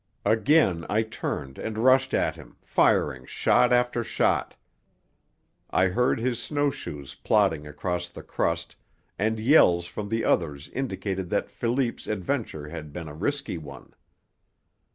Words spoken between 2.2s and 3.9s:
him, firing shot